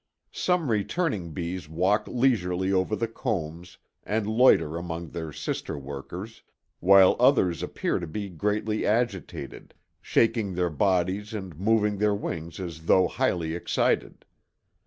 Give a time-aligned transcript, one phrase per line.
[0.33, 6.41] Some returning bees walk leisurely over the combs and loiter among their sister workers,
[6.79, 12.85] while others appear to be greatly agitated, shaking their bodies and moving their wings as
[12.87, 14.25] though highly excited.